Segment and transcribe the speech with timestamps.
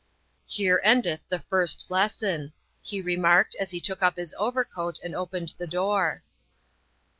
[0.47, 5.53] "Here endeth the first lesson," he remarked as he took up his overcoat and opened
[5.59, 6.23] the door.